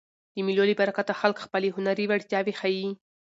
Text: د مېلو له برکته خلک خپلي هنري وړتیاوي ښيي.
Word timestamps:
د 0.33 0.35
مېلو 0.45 0.63
له 0.69 0.75
برکته 0.79 1.13
خلک 1.21 1.37
خپلي 1.45 1.69
هنري 1.75 2.05
وړتیاوي 2.07 2.53
ښيي. 2.59 2.89